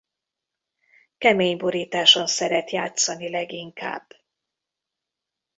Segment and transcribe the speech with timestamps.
[1.17, 4.07] Kemény borításon szeret játszani leginkább.